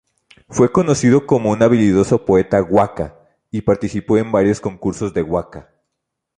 Fue 0.49 0.71
conocido 0.71 1.27
como 1.27 1.51
un 1.51 1.61
habilidoso 1.61 2.25
poeta 2.25 2.59
"waka" 2.63 3.19
y 3.51 3.61
participó 3.61 4.17
en 4.17 4.31
varios 4.31 4.59
concursos 4.59 5.13
de 5.13 5.21
waka. 5.21 5.69